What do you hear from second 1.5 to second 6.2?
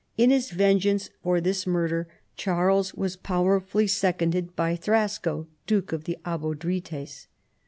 murder Charles was powerfully seconded by Thrasco, Duke of the